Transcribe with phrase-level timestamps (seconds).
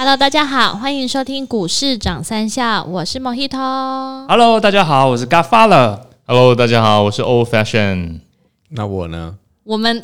[0.00, 3.58] Hello，大家好，欢迎收听股市涨三下，我是 Mojito。
[4.28, 5.98] Hello，大家好，我是 Godfather。
[6.24, 8.20] Hello，大家好，我是 Old Fashion。
[8.68, 9.34] 那我呢？
[9.64, 10.00] 我们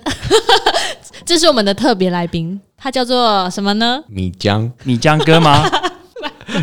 [1.25, 4.03] 这是我们的特别来宾，他叫做什么呢？
[4.09, 5.63] 米江，米江哥吗？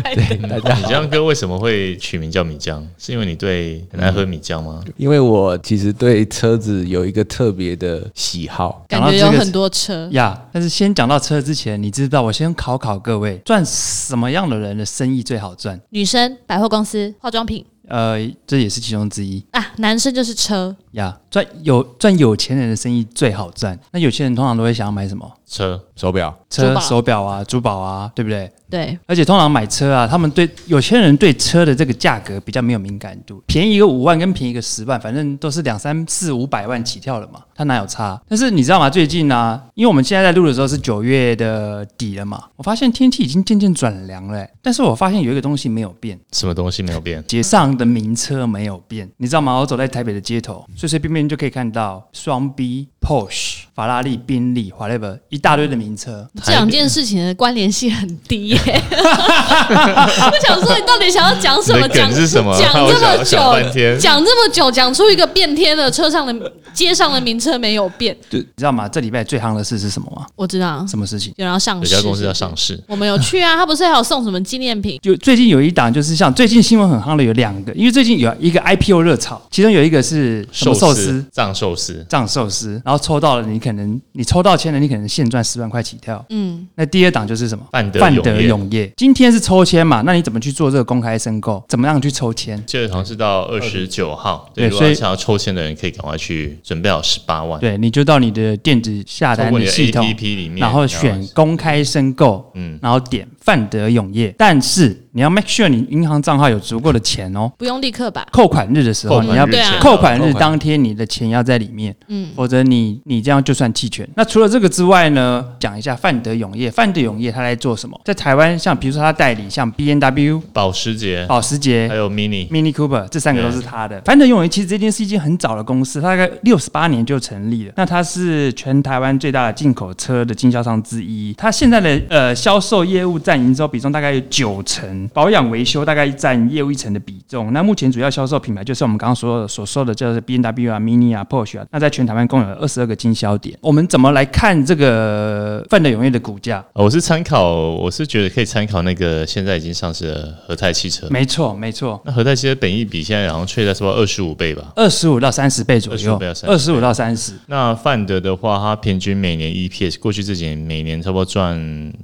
[0.02, 2.82] 大家米浆哥为什么会取名叫米浆？
[2.98, 4.82] 是因为你对很爱喝米浆吗？
[4.96, 15.80] 因为我其实对车子有一个特别的喜好，感觉有很多车，呀但是先讲到车之前，你知道我先考考各位，赚什么样的人的生意最好赚？
[15.90, 17.64] 女生百货公司、化妆品。
[17.88, 18.16] 呃，
[18.46, 19.44] 这也是其中之一。
[19.50, 21.18] 啊，男生就是车，呀。
[21.30, 23.78] 赚有赚有钱人的生意最好赚。
[23.90, 25.30] 那有钱人通常都会想要买什么？
[25.46, 28.50] 车手表车、手表啊、珠宝啊，对不对？
[28.70, 38.18] 对，而且通常买车啊，他们对有钱人对车的这个价格比较没有敏感度，便宜一个五万跟便宜一个十万，反正都是两三四五百万起跳了嘛，他哪有差？
[38.28, 38.88] 但是你知道吗？
[38.88, 47.22] 最近呢、因为我们现在在录的时候是九月的底了嘛，我发现天气已经渐渐转凉了、欸但是我发现有一个东西没有变，什么东西没有变？
[47.26, 49.58] 街上的名车没有变，你知道吗？
[49.58, 56.26] 我走在台北的街头，随随便便就可以看到双 B、Porsche、法拉利、宾利、whatever 一大堆的名车。
[56.44, 58.58] 这两件事情的关联性很低耶。
[58.62, 61.88] 我想说，你到底想要讲什么？
[61.88, 68.88] 讲是什么讲这么久，天讲这么久，讲出一个变天的车上的街上的名车没有变，对，你知道吗？
[68.88, 70.24] 这礼拜最夯的事是什么吗？
[70.36, 71.32] 我知道什么事情？
[71.36, 74.98] 有人要上市，有家公司要上市，我们有去啊，他不是还有送什么纪念品？
[75.02, 81.24] 就最近有一档，就是像最近新闻很夯的有两个，因为最近有一个 IPO 热潮，其中有一个是什么寿司。
[81.32, 86.24] 藏寿司，藏寿司，然后抽到了，你可能你抽到签了，你可能现赚十万块起跳。
[86.30, 87.64] 嗯，那第二档就是什么？
[87.72, 88.90] 范德范德永业。
[88.96, 90.02] 今天是抽签嘛？
[90.02, 91.62] 那你怎么去做这个公开申购？
[91.68, 92.62] 怎么样去抽签？
[92.66, 94.50] 记得好像是到二十九号。
[94.54, 97.60] 对，所以想要抽签的人，可以赶快去准备好十八万。
[97.60, 104.34] 对，你就到你的电子下单的的系统，APP 里面，然后选公开申购，嗯，然后点范德永业。
[104.36, 107.50] 但是你要 make sure 你银行账号有足够的钱哦。
[107.56, 108.26] 不用立刻吧？
[108.30, 109.46] 扣款日的时候，你要
[109.80, 114.06] 扣款日当天你的钱要在里面，嗯，否则你你这样就算弃权。
[114.14, 117.98] 那除了这个之外呢，讲一下范德永业，范德永业他在做什么？
[118.04, 122.02] 在台湾，像比如说他代理像 B N W、保时捷，保时捷还。
[122.02, 124.02] 有 Mini，Mini Cooper 这三个都是他的。
[124.04, 127.72] 范德永业其实这件是一间很早的公司，它大概六十八年就成立了。
[127.76, 131.32] 那他是全台湾最大的进口车的经销商之一。
[131.34, 137.50] 他现在的呃销售业务占营收比重大概有九成，保养维修大概占业务一成的比重。
[137.50, 141.66] 那目前主要销售品牌就是我们刚刚所所说的，就是 B N W 啊、Mini 啊、Porsche 啊。
[141.70, 143.58] 那在全台湾共有二十二个经销点。
[143.62, 146.62] 我们怎么来看这个范德永业的股价？
[146.74, 151.08] 呃我是参考，我是觉得可以参考那个现在已经上市的和泰汽车。
[151.08, 151.98] 没错，没错。
[152.04, 154.74] 那和泰汽车本益比现在好像吹在差不多二十五倍吧。
[154.76, 161.58] 二十五到三十倍左右25倍到，30二十五到三十，那范德的话，它平均每年 EPS 过去这几年每年差不多赚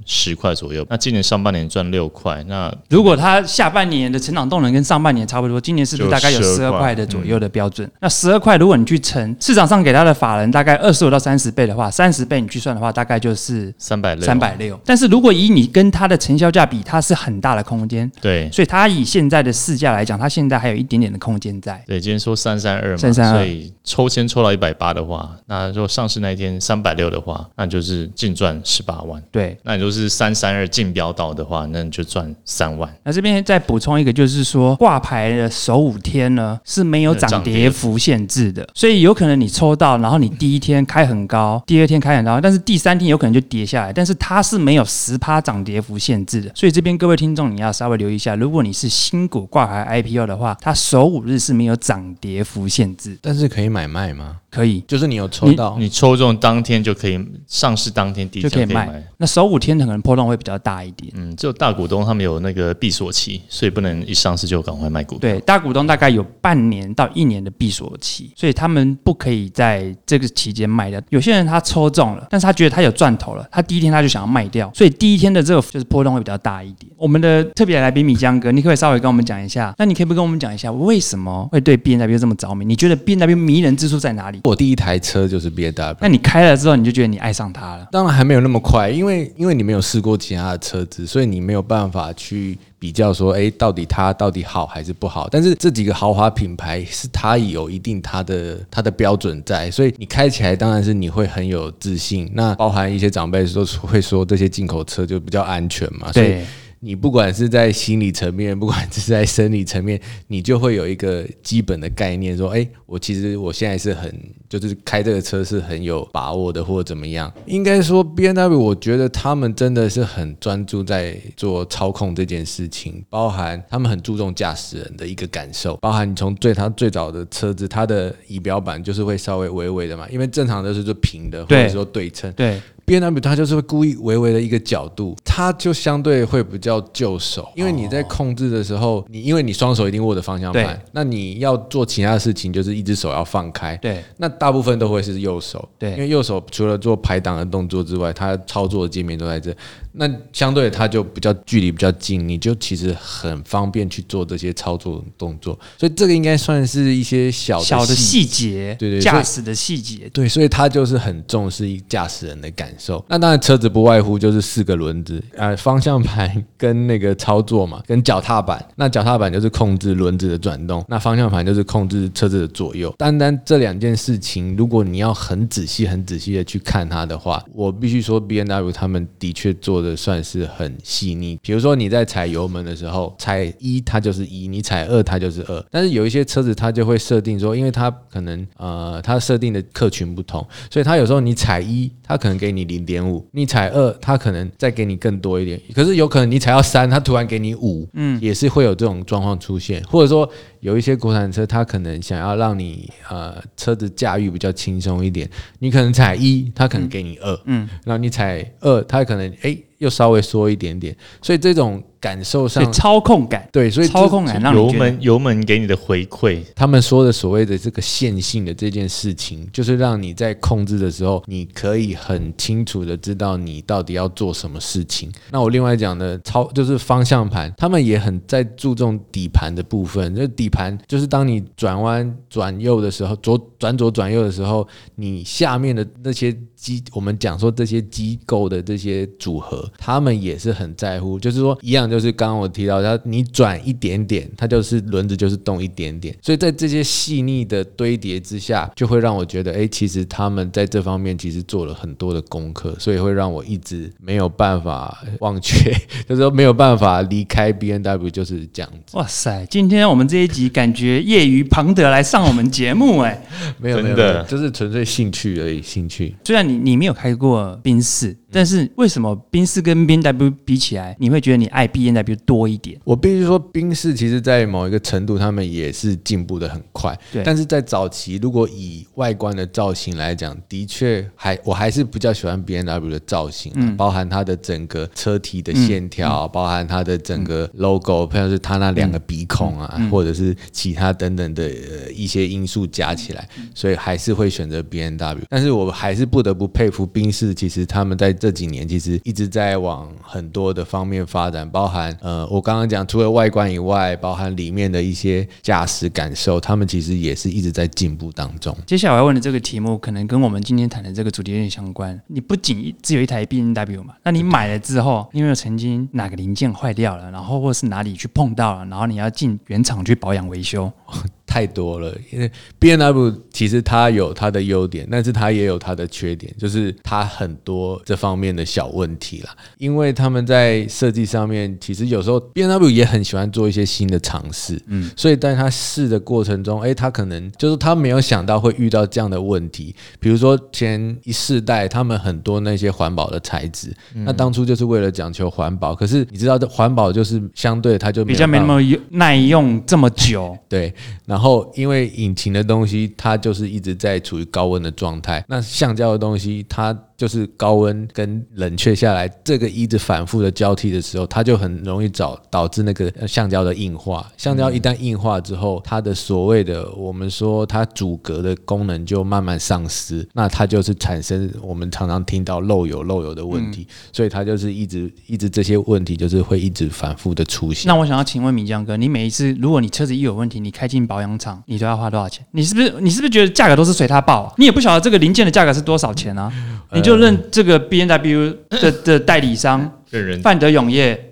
[0.07, 7.89] 十块左右，那今年上半年赚六块，那如果它下半年的成长动能跟上半年差不多，今年是不是大概有12十二块块的左右的标准？
[7.99, 14.79] 那十二块，如果你去乘市场上给它的法人大概二十五到三十倍的话，三十倍你去算的话，大概就是三百六，三百六。
[14.85, 21.83] 但是如果以你跟它的成交价比，它是很大的空间，对所以它以现在的市价来讲，它现在还有一点点的空间在。
[21.85, 29.21] 对，今天说三三二嘛，332所以抽签抽到一百八的话，那如果上市那一天三百六的话，那就是净赚十八万。
[29.31, 32.93] 对，那你就是三三二竞标到的话，那你就赚三万。
[33.03, 54.37] 那这边再补充一个，就是说挂牌的首五天呢是没有涨跌幅限制的，所以有可能你抽到，然后你第一天开很高，第二天开很高，但是第三天有可能就跌下来，但是它是没有十趴涨跌幅限制的，所以这边各位听众你要稍微留意一下，如果你是新股挂牌 IPO 的话，它首五日是没有涨跌幅限制，但是可以买卖吗？
[54.49, 54.83] 可以。
[54.87, 60.98] 就是你有抽到，你抽中当天就可以上市当天第一就可以卖那首五天可能波动会比较大一点。
[61.15, 65.21] 嗯，只有大股东他们有那个闭锁期，所以不能一上市就赶快卖股票。
[65.21, 71.01] 对，大股东大概有半年到一年的闭锁期，所以他们不可以在这个期间卖掉。
[71.09, 76.91] 有些人他抽中了，但是他觉得他有赚头了，他第一天他就想要卖掉，所以第一天的这个就是波动会比较大一点。
[76.97, 79.73] 我们的特别来宾米江哥，你可以稍微跟我们讲一下？
[79.77, 82.65] 那你可以不跟我们讲一下为什么会对 B N W 这么着迷？
[82.65, 84.41] 你觉得 B N W 迷人之处在哪里？
[84.43, 85.97] 我第一台车就是 B N W。
[86.01, 87.87] 那你开了之后，你就觉得你爱上它了。
[87.91, 95.27] 当然还没有那么快，因为因为你没有试过其他的车所以你没有办法去比较说，哎，到底它到底好还是不好。
[95.29, 102.29] 但是这几个豪华品牌是它有一定它的它的标准在，所以你开起来当然是你会很有自信。
[102.33, 106.43] 那包含一些长辈都会说这些进口车就比较安全嘛，所以，
[106.81, 114.13] 你不管是在心理层面，不管是在生理层面，你就会有一个基本的概念，说，哎、我其实我现在是很，
[114.47, 117.31] 就是开这个车是很有把握的，或者怎么样。
[117.45, 132.31] 应该说，B N W，我觉得他们真的是很专注在做操控这件事情，包含他们很注重驾驶人的一个感受，包含你从最他最早的车子，它的仪表板就是会稍微微微的嘛，因为正常都是就平的，或者说对称。
[132.33, 132.61] 对
[132.95, 143.77] N W 它就是会故意微微的一个角度，它就相对会比较就手，因为你在控制的时候，你因为你双手一定握着方向盘，那你要做其他的事情，就是一只手要放开。
[143.77, 149.55] 对，那大部分都会是右手，对因为右手除了做排档的动作之外，它操作的界面都在这。
[149.91, 155.57] 那相对它就比较距离比较近，你就其实很方便去做这些操作动作。
[155.77, 163.03] 所以这个应该算是一些小小的细细节，对对驾驶的细节，对，所以它就是很重视驾驶人的感受。
[163.07, 168.63] 那当然，车子不外乎就是四个轮子，呃，方向盘跟那个操作嘛，跟脚踏板。
[168.75, 172.93] 那脚踏板就是控制轮子的转动，那方向盘就是控制车子的左右。
[172.97, 181.37] 单单这两件事情，如果你要很仔细、很仔细的去看它的话，我必须说，B N W 他们的确做的算是很细腻。
[181.41, 185.65] 比如说你在踩油门的时候，踩一它就是一，你踩二它就是二。
[185.71, 195.59] 但是有一些车子它就会设定说，因为它可能呃它设定的客群不同，所以它有时候你踩一，它可能给你零点五；你踩二，它可能再给你更多一点。
[195.73, 199.83] 可是有可能你踩到三，它突然给你五，嗯，也是会有这种状况出现。
[199.89, 200.29] 或者说
[200.59, 205.29] 有一些国产车，它可能想要让你呃车子驾驭比较轻松一点，
[205.59, 212.69] 你可能踩一，它可能给你二，嗯，然后你踩二，它可能哎又稍微缩一点点，所以这种感受上。
[212.71, 225.11] 操控感，对，所以操控感让油门油门给你的回馈，他们说的所谓的这个线性的这件事情，就是让你在控制的时候，你可以很清楚的知道你到底要做什么事情。
[225.31, 230.15] 那我另外讲的操就是方向盘，他们也很在注重底盘的部分。
[230.15, 234.65] 就底盘就是当你转弯转右的时候，左转左转右的时候，
[234.95, 255.71] 你下面的那些机，我们讲说这些机构的这些组合，他们也是很在乎，就是说一样，就是刚刚我提到，它你转一点点，它就是轮子就是动一点点，所以在这些细腻的堆叠之下，就会让我觉得，哎，其实他们在这方面其实做了很多的功课，所以会让我一直没有办法忘却，
[256.07, 258.97] 就是说没有办法离开 B N W，就是这样子。
[258.97, 259.45] 哇塞！
[259.49, 263.21] 今天我们这一集感觉业余庞德来上我们节目，哎，
[263.59, 266.15] 没有没有，没有就是纯粹兴趣而已，兴趣。
[266.25, 272.79] 虽然你你没有开过宾士，但是为什么宾士跟 B N W 比起来，你会觉得你爱 B N W 多一点？
[272.83, 276.97] 我必须说，宾士其实在某一个程度，他们也是进步的很快。
[277.11, 295.23] 对但是在早期，如果以外观的造型来讲，的确还我还是比较喜欢 B N W 的造型、啊，包含它的整个车体的线条，包含它的整个 logo，譬如是它那两个鼻孔啊，或者是其他等等的、呃、一些因素加起来，所以还是会选择 B N W。
[295.29, 308.55] 但是我还是不得不佩服宾士，其实他们在这几年其实一直在往很多的方面发展，包含呃，我刚刚讲除了外观以外，包含里面的一些驾驶感受，他们其实也是一直在进步当中。
[308.65, 311.99] 接下来我要问的这个题目，可能跟我们今天谈的这个主题有点相关。
[312.07, 320.71] 你不仅只有一台 B N W 嘛，那你买了之后，你有没有曾经哪个零件坏掉了，然后或是哪里去碰到了，然后你要进原厂去保养维修？
[321.29, 329.29] 太多了，因为 B N W 其实它有它的优点，但是它也有它的缺点，就是它很多这方面的小问题啦。
[329.59, 350.35] 因为他们在设计上面，其实有时候 B N W 也很喜欢做一些新的尝试，嗯，所以在他试的过程中，诶，他可能就是他没有想到会遇到这样的问题，比如说前一世代他们很多那些环保的材质，那当初就是为了讲求环保，可是你知道，这环保就是相对它就比较没那么耐用这么久。
[350.47, 350.73] 对，
[351.05, 355.21] 然然后因为引擎的东西，它就是一直在处于高温的状态。
[355.27, 364.05] 那橡胶的东西，它就是高温跟冷却下来，这个一直反复的交替的时候，它就很容易导导致那个呃橡胶的硬化。
[364.17, 377.65] 橡胶一旦硬化之后，它的所谓的我们说它阻隔的功能就慢慢丧失，那它就是产生我们常常听到漏油漏油的问题，所以它就是一直一直这些问题就是会一直反复的出现。
[377.65, 382.25] 那我想要请问米江哥，你每一次如果你车子一有问题，你开进保养厂，你都要花多少钱？
[382.31, 384.33] 你是不是你是不是觉得价格都是随他报、啊？
[384.37, 386.29] 你也不晓得这个零件的价格是多少钱啊？
[386.71, 391.09] 你就认这个 B N W 的的代理商 认人范德永业、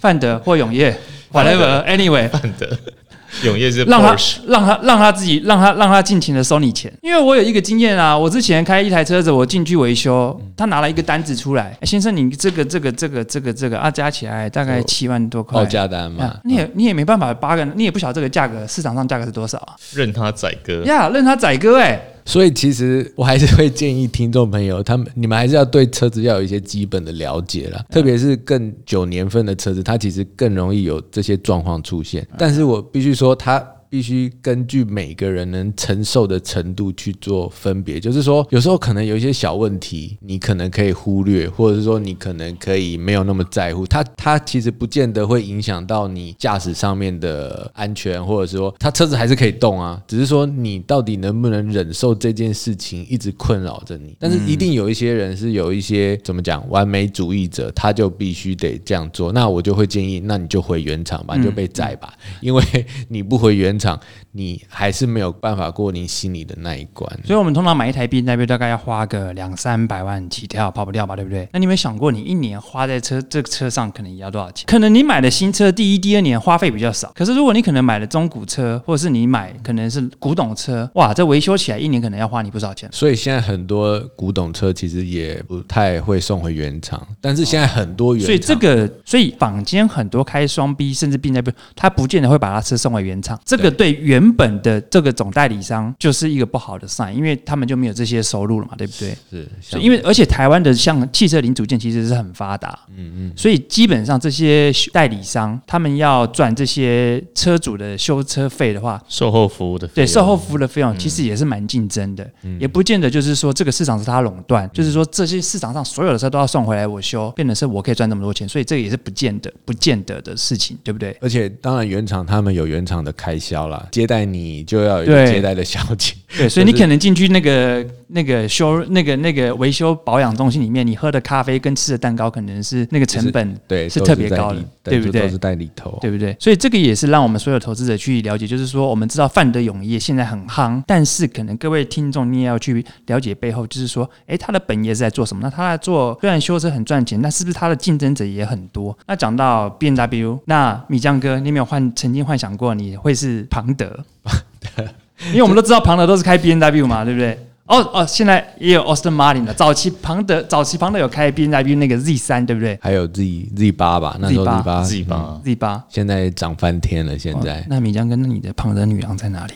[0.00, 0.96] 范德或永业
[1.32, 2.66] ，whatever，anyway， 范德
[3.44, 15.66] 永业是让他让他让他自己让他让他尽情的收你钱，因为我有一个经验啊，我之前开一台车子，我进去维修，他拿了一个单子出来，哎先生你这个这个这个这个这个啊加起来大概七万多块报。
[15.66, 19.76] 价单嘛啊，，你也你也没办法八个，你也不晓得这个价格市场上价格是多少啊？
[19.94, 20.82] 任他宰割。
[20.84, 32.26] 呀，任他宰割哎、所以其实我还是会建议听众朋友，他们你们还是要对车子要有一些基本的了解啦，特别是更久年份的车子，它其实更容易有这些状况出现。
[32.36, 54.16] 但是我必须说，它必须根据每个人能承受的程度去做分别，就是说，有时候可能有一些小问题，你可能可以忽略，或者是说你可能可以没有那么在乎，它它其实不见得会影响到你驾驶上面的安全，或者说它车子还是可以动啊，只是说你到底能不能忍受这件事情一直困扰着你。
[54.18, 62.62] 但是一定有一些人是有一些怎么讲完美主义者，他就必须得这样做，那我就会建议，那你就回原厂吧，你就被宰吧，因为
[63.08, 63.98] 你不回原厂，
[64.32, 67.10] 你还是没有办法过你心里的那一关。
[67.24, 71.48] 所以我们通常买一台 B N W 大概要花个两三百万起跳，跑不掉吧，对不对？
[71.52, 74.64] 那你有没有想过，你一年花在车这个车上可能也要多少钱？
[74.66, 82.88] 可能你买的新车第一、第二年花费比较少，可是如果你可能买了中古车，或者是你买可能是古董车，哇，这维修起来一年可能要花你不少钱。
[82.92, 93.38] 所以现在很多古董车其实也不太会送回原厂，但是现在很多原厂，所以这个，所以坊间很多开双 B 甚至 B W，他不见得会把他车送回原厂。
[93.44, 99.16] 这个对原本的这个总代理商就是一个不好的 sign，因为他们就没有这些收入了嘛，对不对？
[99.30, 110.06] 是所以因为而且台湾的像汽车零组件其实是很发达，嗯嗯，所以基本上这些代理商他们要赚这些车主的修车费的话，售后服务的费用。
[110.06, 121.16] 对售后服务的费用其实也是蛮竞争的，也不见得就是说这个市场是他垄断，就是说这些市场上所有的车都要送回来我修，变成是我可以赚那么多钱，所以这个也是不见得不见得的事情，对不对？
[121.20, 135.98] 而且当然原厂他们有原厂的开销啦，接待你就要有一个接待的小姐，对，所以你可能进去那个那个修那个那个维修保养中心里面，你喝的咖啡跟吃的蛋糕可能是那个成本对，是特别高的，对不对都是在里头。
[136.00, 136.36] 对不对？
[136.38, 145.40] 所以这个也是让我们所有投资者去了解，就是说，我们知道范德永业现在很夯，但是可能各位听众你也要去了解背后，就是说，哎，他的本业是在做什么？
[145.42, 148.96] 那他在做虽然修车很赚钱，那是不是他的竞争者也很多？
[149.06, 154.04] 那讲到 B N W，那米江哥，你有没有幻曾经幻想过你会是庞德？
[155.32, 157.38] 因为我们都知道庞德都是开 B N W 嘛，对不对？
[157.66, 159.52] 哦哦，现在也有 Austin Martin 了。
[159.52, 165.40] 早期庞德，早期庞德有开 B N W 那个 Z 三，对不对还有 Z Z 八吧，那时候 Z 八 Z 八。
[165.44, 165.84] ？Z 八。
[165.88, 167.18] 现在涨翻天了。
[167.18, 169.54] 现在那米江跟，那你的庞德女郎在哪里？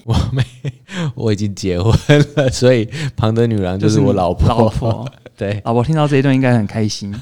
[1.15, 1.93] 我已经结婚
[2.35, 4.49] 了，所以庞德女郎就是我老婆。
[4.49, 5.09] 老婆，
[5.39, 7.15] 对，老婆听到这一段应该很开心。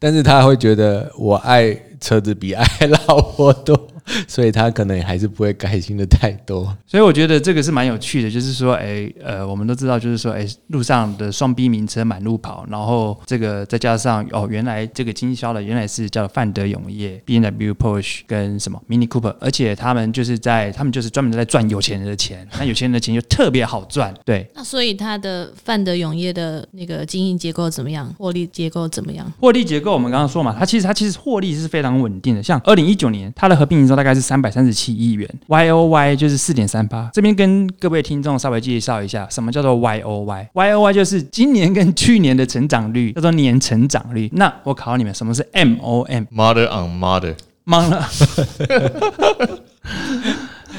[0.00, 2.66] 但是她会觉得我爱车子比爱
[3.06, 3.80] 老婆多，
[4.28, 6.76] 所以他可能还是不会开心的太多。
[6.86, 24.46] 所以我觉得这个是蛮有趣的，就是说，哎，呃，我们都知道，就是说，哎，路上的双 B 名车满路跑，然后这个再加上哦，原来这个经销的原来是叫范德永业、B N W、Porsche 跟什么 Mini Cooper，而且他们就是在他们就是专门在赚有钱人的钱，那有钱人的钱就特别好赚，对。
[24.54, 28.12] 那所以他的范德永业的那个经营结构怎么样？
[28.18, 29.30] 获利结构怎么样？
[29.40, 32.42] 获利结构我们刚刚说嘛，它其实它其实获利是非常稳定的。
[32.42, 37.10] 像二零一九年，它的合并营收大概是三百三十七亿元，Y O Y 就是四点三八。
[37.12, 44.28] 这边跟各位听众稍微介绍一下，什么叫做 Y O Y？Y O Y 就是今年跟去年的成长率，叫做年成长率。
[44.32, 47.34] 那我考你们，什么是 M O M？Mother on mother,
[47.64, 48.08] 忙了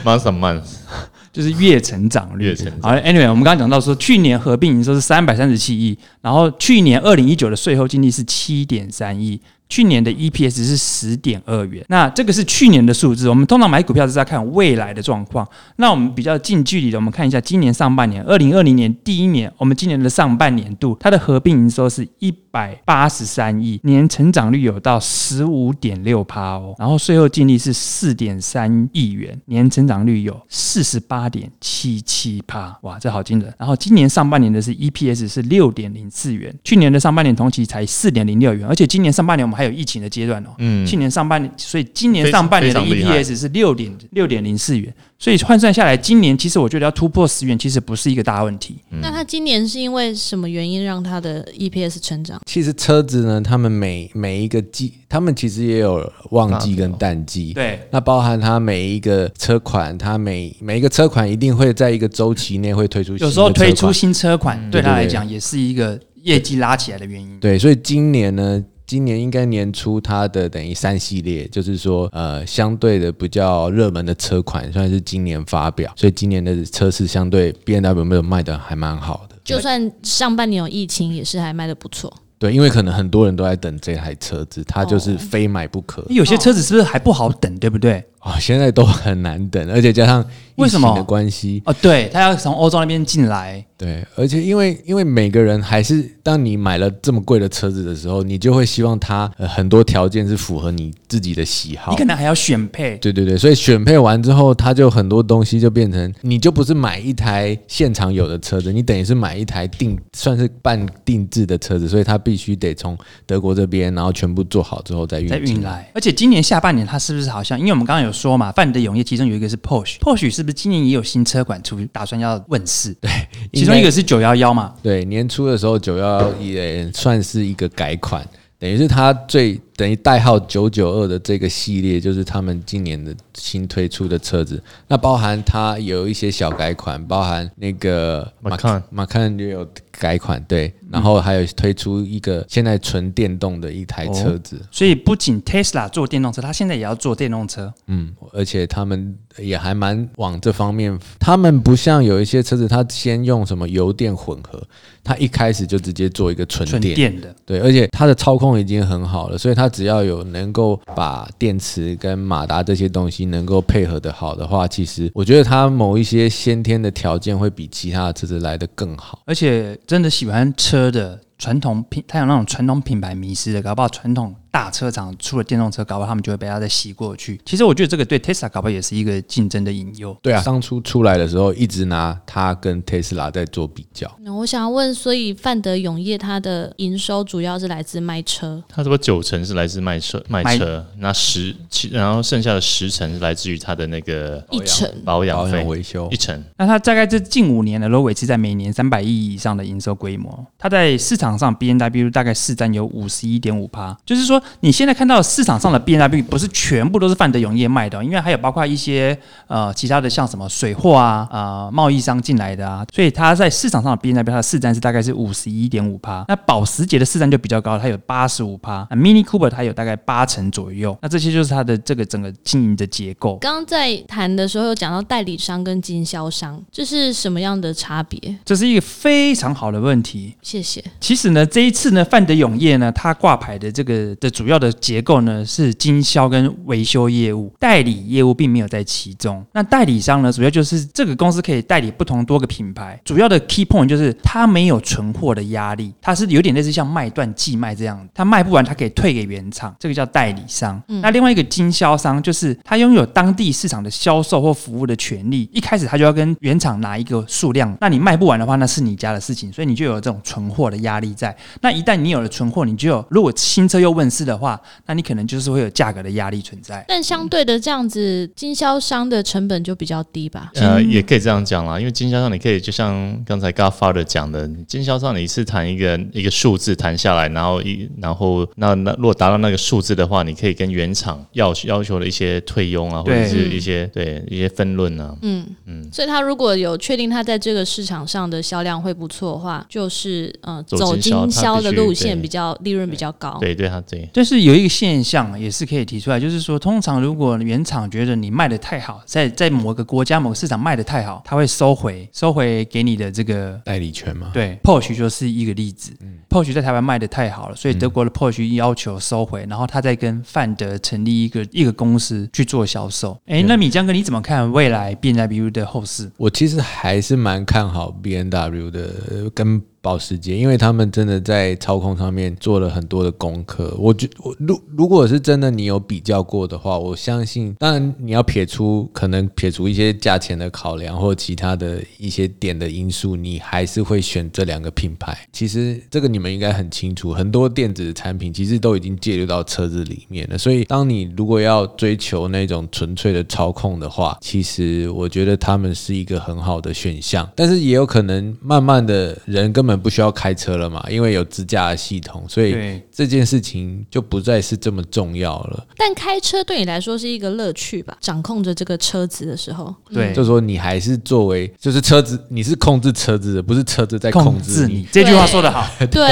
[0.03, 0.63] ，month on month，
[1.33, 2.45] 就是月成长率。
[2.45, 9.39] 月成长好，Anyway，我们刚刚讲到说，去年合并营收是三百三十七亿，然后去年二零一九的税后净利是七点三亿。
[9.67, 13.27] 去年的 EPS 是十点二元，那这个是去年的数字。
[13.27, 15.45] 我们通常买股票是在看未来的状况。
[15.77, 33.51] 那我们比较近距离的，我们看一下今年上半年，二零二零年第一年，我们今年的上半年度，它的合并营收是一百八十三亿，年成长率有到十五点六趴哦，然后税后净利是四点三亿元，年成长率有四十八点七七趴，哇，这好惊人。
[33.57, 40.85] 然后今年上半年的是 EPS 是六点零四元，去年的上半年同期才四点零六元，而且今年上半年我们还有疫情的阶段哦，嗯。
[40.85, 48.75] 去年上半年，所以今年上半年的 EPS 是六点六点零四元，所以换算下来，今年其实我觉得要突破十元，其实不是一个大问题。
[49.01, 52.39] 那它今年是因为什么原因让它的 EPS 成长？
[52.45, 57.53] 其实车子呢，他们每每一个季，他们其实也有旺季跟淡季。
[57.53, 67.39] 对，那包含它每一个车款，它每每一个车款一定会在一个周期内会推出新的有时候推出新车款，对他来讲也是一个业绩拉起来的原因。
[67.39, 79.35] 对，所以今年呢，今年应该年初它的等于三系列，就是说呃相对的比较热门的车款，算是今年发表，所以今年的车是相对 B N W 没有卖的还蛮好的。
[79.43, 82.11] 就算上半年有疫情，也是还卖的不错。
[82.37, 86.05] 对，因为可能很多人都在等这台车子，它就是哦非买不可。
[86.09, 88.03] 有些车子是不是还不好等，对不对？
[88.25, 90.19] 哦，现在都很难等，而且加上
[90.55, 102.05] 疫为什么情的关系，哦，对，他要从欧洲那边进来，对，而且因为因为每个人还是当你买了这么贵的车子的时候，你就会希望它、呃、很多条件是符合你自己的喜好你可。
[102.05, 102.97] 能还要选配。
[102.97, 117.59] 对对对，所以选配完之后，它就很多东西就变成，你就不是买一台现场有的车子，你等于是买一台定算是半定制的车子，所以它必须得从德国这边，然后全部做好之后再运再运来，而且今年下半年它是不是好像？
[117.59, 122.93] 因为我们刚刚有说嘛，范德永业其中有一个是 Porsche，Porsche 是不是今年也有新车款出，打算要问世？
[122.95, 123.11] 对，
[123.53, 128.25] 其中一个是九幺幺嘛，对，年初的时候九幺幺也算是一个改款，
[128.57, 134.63] 等于是它最等于代号九九二的这个系列，就是他们今年的新推出的车子。
[134.87, 139.67] 那包含它有一些小改款，包含那个 Macan 马看也有
[139.99, 144.61] 改款，对，然后还有推出一个现在纯电动的一台车子。
[144.69, 147.73] 所以不仅 Tesla 做电动车，它现在也要做电动车。
[147.87, 154.61] 嗯，而且他们也还蛮往这方面，他们不像有一些车子，它先用什么油电混合，
[155.03, 156.75] 它一开始就直接做一个纯。
[156.75, 169.21] 电的，对，而且它的操控已经很好了，所以它只要有能够把电池跟马达这些东西能够配合的好的话，其实我觉得它某一些先天的条件会比其他的车子来的更好。
[169.25, 177.37] 而且真的喜欢车的传统品，他有那种传统品牌迷失的，搞不好传统大车厂出了电动车，搞不好他们就会被它再吸过去。
[177.43, 180.17] 其实我觉得这个对 Tesla 搞不好也是一个竞争的引诱。
[180.21, 184.09] 对啊，当初出来的时候一直拿它跟 Tesla 在做比较。
[184.21, 196.41] 那我想要问，所以范德永业它的营收主要是来自卖车，它这个九成是来自卖车卖车，那十其然后剩下的十成是来自于它的那个一成保养费保养维修一成。
[196.55, 200.47] 那它大概这近五年呢，都维持在每年三百亿以上的营收规模。
[200.57, 216.25] 它在市场上 B N W 大概市占有五十一点五趴，就是说你现在看到市场上的 B N W 不是全部都是范德永业卖的哦，因为还有包括一些呃其他的像什么水货啊、呃贸易商进来的啊，所以它在市场上的 B N W 它的市占是大概是五十一点五趴。
[216.27, 220.97] 那保时捷的市占就比较高，它有八十五趴，那 Mini Cooper 它有大概八成左右。
[221.01, 223.37] 那这些就是它的这个整个经营的结构。
[223.37, 228.19] 刚刚在谈的时候有讲到代理商跟经销商，这是什么样的差别？
[228.43, 230.35] 这是一个非常好的问题。
[230.41, 230.83] 谢谢。
[230.99, 239.41] 其实呢，这一次呢，范德永业呢，它挂牌的这个的主要的结构呢是经销跟维修业务，代理业务并没有在其中。
[239.53, 250.81] 那代理商呢，主要就是这个公司可以代理不同多个品牌，主要的 key point 就是它没有存货的压力，它是有点类似像卖断寄卖这样，它卖不完它可以退给原厂，这个叫代理商。
[251.01, 261.33] 那另外一个经销商就是他拥有当地市场的销售或服务的权利，一开始他就要跟原厂拿一个数量，那你卖不完的话，那是你家的事情，所以你就有这种存货的压力在。
[261.61, 266.83] 那一旦你有了存货，你就有如果新车又问世的话，那你可能就是会有价格的压力存在。
[266.87, 270.51] 但相对的，这样子经销商的成本就比较低吧？
[270.55, 293.37] 呃，也可以这样讲啦，因为经销商你可以就像刚才 Godfather 讲的，经销商你是谈一个一个数字谈下来，然后一然后那那如果达到那个数字的话，你可以跟原厂要要求的一些退佣啊，或者是一些对一些分论啊，嗯嗯所以他如果有确定他在这个市场上的销量会不错的话，就是呃走走经销的路线比较利润比较高。
[293.39, 294.04] 对对他对。
[294.13, 303.59] 但是有一个现象也是可以提出来，就是说，通常如果原厂觉得你卖的太好，在在某个国家某个市场卖的太好，他会收回收回给你的这个。
[303.65, 305.91] 代理权嘛，对，Porsche 就是一个例子。
[306.01, 313.17] 嗯 Porsche 在台湾卖的太好了，所以德国的 Porsche 要求收回，然后他再跟范德成立一个一个公司去做销售。
[313.25, 316.11] 哎，那米江哥你怎么看未来 B N W 的后市？
[316.17, 323.71] 我其实还是蛮看好 B N W 的呃跟保时捷，因为他们真的在操控上面做了很多的功课。
[323.77, 335.15] 我觉我如如果是真的你有比较过的话，我相信，当然你要撇出可能撇除一些价钱的考量或其他的一些点的因素，你还是会选这两个品牌。
[335.31, 340.35] 其实这个你们应该很清楚，很多电子产品其实都已经介入到车子里面了。
[340.35, 347.29] 所以当你如果要追求那种纯粹的操控的话，其实我觉得他们是一个很好的选项。
[347.35, 355.67] 但是也有可能慢慢的人根本不需要开车了嘛，因为有支架的系统，所以，这件事情就不再是这么重要了。
[355.77, 357.97] 但开车对你来说是一个乐趣吧？
[357.99, 364.33] 掌控着这个车子的时候，对，就说你还是作为就是车子，你是控制车子的，不是车子在控制你。
[364.33, 364.87] 控制你。
[364.91, 365.67] 这句话说得好。
[365.91, 366.09] 对，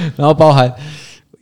[0.16, 0.72] 然后包含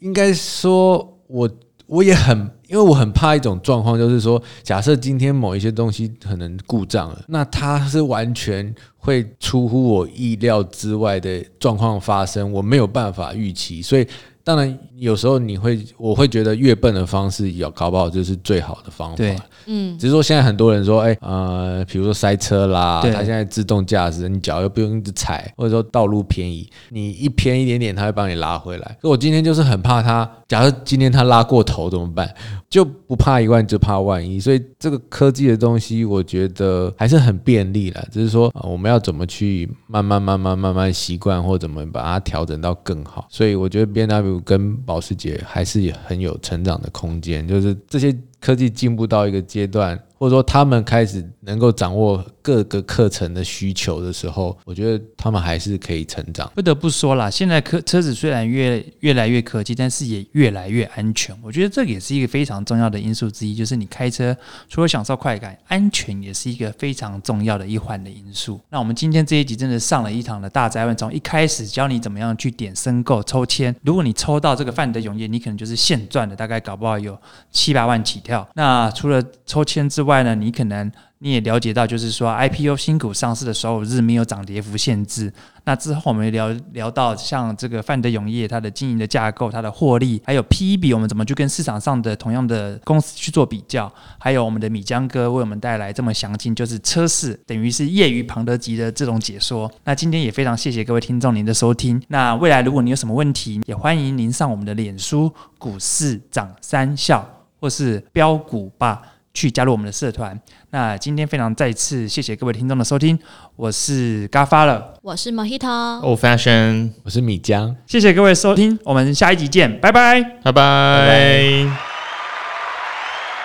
[0.00, 1.48] 应该说我
[1.92, 14.06] 我也很，因为我很怕一种状况，就是说，假设今天某一些东西可能故障了，那它是完全会出乎我意料之外的状况发生，我没有办法预期，所以。
[14.44, 19.16] 当然，有时候你会，我会觉得越笨的方式，有搞不好就是最好的方法。
[19.16, 28.96] 对，嗯，只是说现在很多人说，哎，呃，比如说塞车啦，对它现在自动驾驶，你脚又不用一直踩，或者说道路偏移，你一偏一点点，它会帮你拉回来。
[29.00, 32.28] 可我今天就是很怕它，假如今天它拉过头怎么办？
[32.68, 34.40] 就不怕一万，就怕万一。
[34.40, 43.26] 所以这个科技的东西，我觉得还是很便利了，只是说、呃我们要怎么去慢慢慢慢慢慢习惯，或怎么把它调整到更好。
[43.28, 56.48] 所以我觉得 B N W 跟保时捷还是很有成长的空间，就是这些科技进步到一个阶段，或者说他们开始能够掌握各个课程的需求的时候，我觉得他们还是可以成长。
[56.54, 61.36] 不得不说啦，现在科车子虽然越越来越科技，但是也越来越安全。
[61.42, 64.36] 我觉得这也是一个非常重要的因素之一，就是你开车
[64.68, 68.60] 除了享受快感，安全也是一个非常重要的一环的因素。
[68.70, 77.18] 那我们今天这一集真的上了一堂的大灾问，从一开始教你怎么样去点申购抽签，如果你抽到这个范德永业，你可能就是现赚的，大概搞不好有
[77.50, 78.48] 七八万起跳。
[78.54, 85.32] 那除了抽签之外外呢，你可能你也了解到，就是说 IPO 新股上市的时候日没有涨跌幅限制。
[85.64, 99.70] 那之后我们聊聊到像这个范德永业它的经营的架构、它的获利，还有 PE 比，我们怎么去跟市场上的同样的公司去做比较，还有我们的米江哥为我们带来这么详尽，就是车市等于是业余庞德级的这种解说。
[99.84, 102.02] 那今天也非常谢谢各位听众您的收听。
[102.08, 107.24] 那未来如果你有什么问题，也欢迎您上我们的脸书股市涨三笑
[107.60, 109.00] 或是标股吧。
[109.34, 110.38] 去加入我们的社团。
[110.70, 113.18] 那今天非常再次谢谢各位听众的收听，
[113.56, 116.00] 我是嘎发了，我是 Mojito。
[116.00, 117.76] Old fashion，我是米江。
[117.86, 120.22] 谢谢各位收听，我们下一集见，拜拜。
[120.42, 121.91] 拜拜。